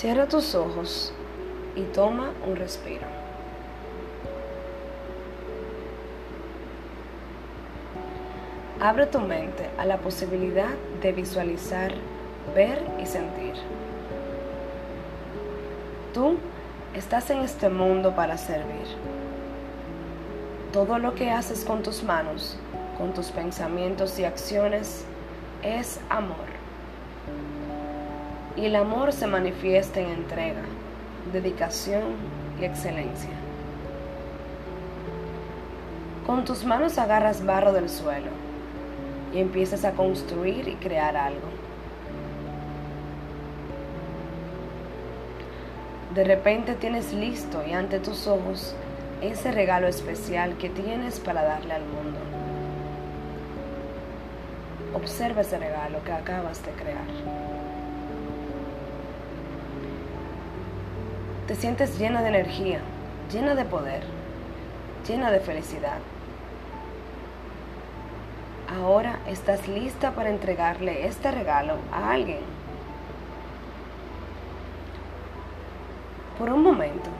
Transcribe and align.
Cierra 0.00 0.26
tus 0.26 0.54
ojos 0.54 1.12
y 1.76 1.82
toma 1.82 2.30
un 2.48 2.56
respiro. 2.56 3.04
Abre 8.80 9.04
tu 9.04 9.20
mente 9.20 9.68
a 9.76 9.84
la 9.84 9.98
posibilidad 9.98 10.70
de 11.02 11.12
visualizar, 11.12 11.92
ver 12.54 12.82
y 12.98 13.04
sentir. 13.04 13.52
Tú 16.14 16.38
estás 16.94 17.28
en 17.28 17.40
este 17.40 17.68
mundo 17.68 18.16
para 18.16 18.38
servir. 18.38 18.86
Todo 20.72 20.98
lo 20.98 21.14
que 21.14 21.30
haces 21.30 21.62
con 21.62 21.82
tus 21.82 22.02
manos, 22.02 22.56
con 22.96 23.12
tus 23.12 23.26
pensamientos 23.26 24.18
y 24.18 24.24
acciones, 24.24 25.04
es 25.62 26.00
amor. 26.08 26.59
Y 28.56 28.66
el 28.66 28.76
amor 28.76 29.12
se 29.12 29.26
manifiesta 29.26 30.00
en 30.00 30.08
entrega, 30.10 30.62
dedicación 31.32 32.02
y 32.60 32.64
excelencia. 32.64 33.30
Con 36.26 36.44
tus 36.44 36.64
manos 36.64 36.98
agarras 36.98 37.44
barro 37.44 37.72
del 37.72 37.88
suelo 37.88 38.30
y 39.32 39.38
empiezas 39.38 39.84
a 39.84 39.92
construir 39.92 40.68
y 40.68 40.74
crear 40.74 41.16
algo. 41.16 41.48
De 46.14 46.24
repente 46.24 46.74
tienes 46.74 47.12
listo 47.12 47.62
y 47.68 47.72
ante 47.72 48.00
tus 48.00 48.26
ojos 48.26 48.74
ese 49.22 49.52
regalo 49.52 49.86
especial 49.86 50.56
que 50.56 50.68
tienes 50.68 51.20
para 51.20 51.42
darle 51.42 51.74
al 51.74 51.84
mundo. 51.84 52.18
Observa 54.94 55.42
ese 55.42 55.58
regalo 55.58 56.02
que 56.04 56.12
acabas 56.12 56.64
de 56.64 56.72
crear. 56.72 57.59
Te 61.50 61.56
sientes 61.56 61.98
llena 61.98 62.22
de 62.22 62.28
energía, 62.28 62.78
llena 63.32 63.56
de 63.56 63.64
poder, 63.64 64.04
llena 65.04 65.32
de 65.32 65.40
felicidad. 65.40 65.98
Ahora 68.72 69.18
estás 69.26 69.66
lista 69.66 70.12
para 70.12 70.30
entregarle 70.30 71.08
este 71.08 71.32
regalo 71.32 71.74
a 71.90 72.12
alguien. 72.12 72.38
Por 76.38 76.52
un 76.52 76.62
momento, 76.62 77.10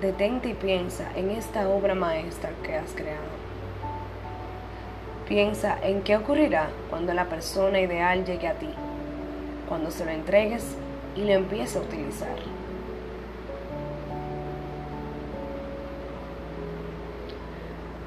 detente 0.00 0.50
y 0.50 0.54
piensa 0.54 1.10
en 1.16 1.32
esta 1.32 1.68
obra 1.68 1.96
maestra 1.96 2.50
que 2.62 2.76
has 2.76 2.92
creado. 2.92 3.32
Piensa 5.26 5.76
en 5.82 6.02
qué 6.02 6.16
ocurrirá 6.16 6.68
cuando 6.88 7.14
la 7.14 7.24
persona 7.24 7.80
ideal 7.80 8.24
llegue 8.24 8.46
a 8.46 8.54
ti, 8.54 8.70
cuando 9.68 9.90
se 9.90 10.04
lo 10.04 10.12
entregues 10.12 10.76
y 11.16 11.24
lo 11.24 11.32
empieces 11.32 11.74
a 11.74 11.80
utilizar. 11.80 12.61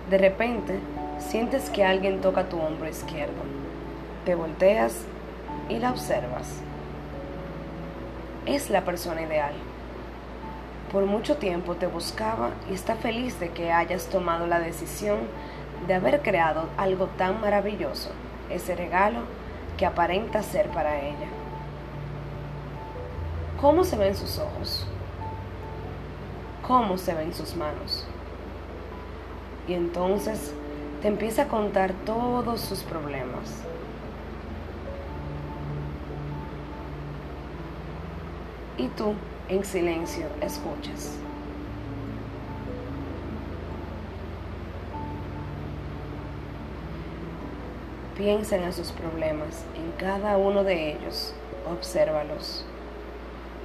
De 0.10 0.20
repente, 0.20 0.80
sientes 1.18 1.72
que 1.72 1.84
alguien 1.84 2.22
toca 2.22 2.48
tu 2.48 2.60
hombro 2.60 2.88
izquierdo. 2.88 3.42
Te 4.24 4.36
volteas 4.36 5.02
y 5.68 5.80
la 5.80 5.90
observas. 5.90 6.62
Es 8.46 8.70
la 8.70 8.86
persona 8.86 9.24
ideal. 9.24 9.54
Por 10.92 11.06
mucho 11.06 11.38
tiempo 11.38 11.74
te 11.76 11.88
buscaba 11.88 12.52
y 12.70 12.76
está 12.76 12.96
feliz 12.96 13.40
de 13.40 13.50
que 13.50 13.72
hayas 13.72 14.06
tomado 14.06 14.46
la 14.46 14.60
decisión 14.60 15.18
de 15.88 15.96
haber 15.96 16.22
creado 16.22 16.70
algo 16.78 17.08
tan 17.18 17.42
maravilloso, 17.42 18.12
ese 18.52 18.76
regalo 18.76 19.22
que 19.78 19.88
aparenta 19.88 20.44
ser 20.44 20.70
para 20.70 21.02
ella. 21.02 21.28
¿Cómo 23.60 23.84
se 23.84 23.98
ven 23.98 24.16
sus 24.16 24.38
ojos? 24.38 24.86
¿Cómo 26.68 26.98
se 26.98 27.14
ven 27.16 27.34
sus 27.34 27.56
manos? 27.56 28.06
Y 29.68 29.74
entonces 29.74 30.54
te 31.02 31.08
empieza 31.08 31.44
a 31.44 31.48
contar 31.48 31.94
todos 32.06 32.62
sus 32.62 32.84
problemas. 32.84 33.64
Y 38.78 38.88
tú, 38.90 39.14
en 39.48 39.64
silencio, 39.64 40.26
escuchas. 40.42 41.18
Piensa 48.18 48.56
en 48.58 48.72
sus 48.72 48.92
problemas, 48.92 49.66
en 49.76 49.92
cada 49.98 50.38
uno 50.38 50.64
de 50.64 50.94
ellos, 50.94 51.34
obsérvalos, 51.70 52.66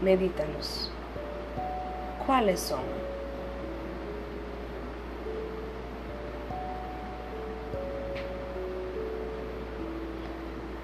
medítalos. 0.01 0.91
¿Cuáles 2.27 2.61
son? 2.61 3.10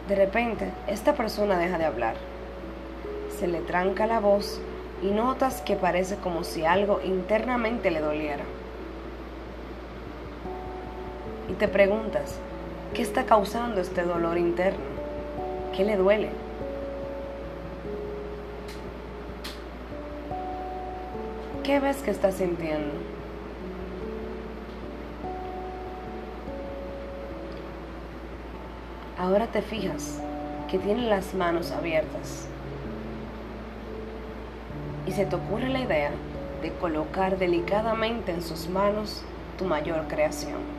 De 0.09 0.15
repente, 0.15 0.71
esta 0.87 1.15
persona 1.15 1.59
deja 1.59 1.79
de 1.79 1.85
hablar. 1.85 2.15
Se 3.39 3.47
le 3.47 3.61
tranca 3.61 4.07
la 4.07 4.21
voz 4.21 4.61
y 5.03 5.07
notas 5.07 5.61
que 5.63 5.77
parece 5.77 6.17
como 6.17 6.45
si 6.45 6.65
algo 6.65 7.01
internamente 7.05 7.91
le 7.91 8.01
doliera. 8.01 8.45
Y 11.49 11.53
te 11.55 11.69
preguntas, 11.69 12.39
¿Qué 12.97 13.03
está 13.03 13.27
causando 13.27 13.83
este 13.83 14.05
dolor 14.05 14.39
interno? 14.39 14.79
¿Qué 15.77 15.85
le 15.85 15.97
duele? 15.97 16.31
¿Qué 21.63 21.79
ves 21.79 21.99
que 21.99 22.11
está 22.11 22.33
sintiendo? 22.33 22.95
Ahora 29.19 29.47
te 29.47 29.63
fijas 29.63 30.21
que 30.71 30.79
tiene 30.79 31.09
las 31.09 31.33
manos 31.33 31.71
abiertas 31.71 32.47
y 35.07 35.13
se 35.13 35.25
te 35.25 35.37
ocurre 35.37 35.71
la 35.71 35.81
idea 35.81 36.11
de 36.61 36.71
colocar 36.73 37.39
delicadamente 37.39 38.33
en 38.33 38.43
sus 38.43 38.69
manos 38.69 39.23
tu 39.57 39.65
mayor 39.65 40.07
creación 40.09 40.77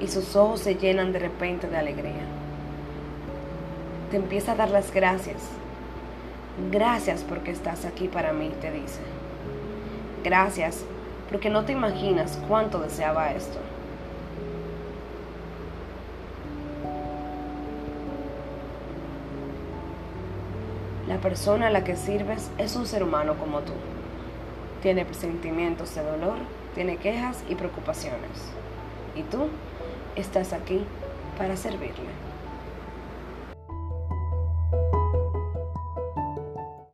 y 0.00 0.08
sus 0.08 0.34
ojos 0.34 0.60
se 0.60 0.76
llenan 0.76 1.12
de 1.12 1.18
repente 1.18 1.68
de 1.68 1.76
alegría. 1.76 2.24
Te 4.10 4.16
empieza 4.16 4.52
a 4.52 4.56
dar 4.56 4.70
las 4.70 4.92
gracias. 4.92 5.42
Gracias 6.70 7.22
porque 7.22 7.50
estás 7.50 7.84
aquí 7.84 8.08
para 8.08 8.32
mí, 8.32 8.50
te 8.60 8.70
dice. 8.70 9.00
Gracias 10.22 10.84
porque 11.28 11.50
no 11.50 11.64
te 11.64 11.72
imaginas 11.72 12.38
cuánto 12.48 12.80
deseaba 12.80 13.32
esto. 13.32 13.58
La 21.08 21.18
persona 21.18 21.66
a 21.66 21.70
la 21.70 21.84
que 21.84 21.96
sirves 21.96 22.50
es 22.58 22.76
un 22.76 22.86
ser 22.86 23.02
humano 23.02 23.34
como 23.34 23.60
tú. 23.60 23.72
Tiene 24.82 25.06
sentimientos 25.12 25.94
de 25.94 26.02
dolor, 26.02 26.36
tiene 26.74 26.96
quejas 26.96 27.42
y 27.48 27.54
preocupaciones. 27.54 28.52
¿Y 29.14 29.22
tú? 29.22 29.48
estás 30.16 30.52
aquí 30.52 30.84
para 31.38 31.56
servirle. 31.56 32.33